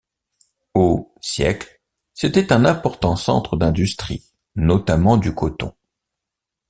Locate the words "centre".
3.15-3.55